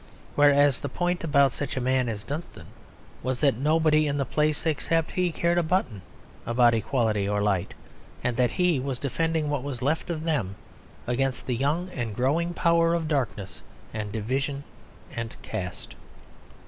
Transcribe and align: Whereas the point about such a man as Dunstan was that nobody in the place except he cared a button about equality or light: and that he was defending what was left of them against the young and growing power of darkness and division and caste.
Whereas 0.33 0.79
the 0.79 0.89
point 0.89 1.23
about 1.23 1.51
such 1.51 1.77
a 1.77 1.79
man 1.79 2.09
as 2.09 2.23
Dunstan 2.23 2.65
was 3.21 3.39
that 3.41 3.55
nobody 3.57 4.07
in 4.07 4.17
the 4.17 4.25
place 4.25 4.65
except 4.65 5.11
he 5.11 5.31
cared 5.31 5.59
a 5.59 5.61
button 5.61 6.01
about 6.43 6.73
equality 6.73 7.29
or 7.29 7.39
light: 7.39 7.75
and 8.23 8.35
that 8.35 8.53
he 8.53 8.79
was 8.79 8.97
defending 8.97 9.47
what 9.47 9.61
was 9.61 9.83
left 9.83 10.09
of 10.09 10.23
them 10.23 10.55
against 11.05 11.45
the 11.45 11.55
young 11.55 11.91
and 11.91 12.15
growing 12.15 12.51
power 12.55 12.95
of 12.95 13.07
darkness 13.07 13.61
and 13.93 14.11
division 14.11 14.63
and 15.15 15.39
caste. 15.43 15.93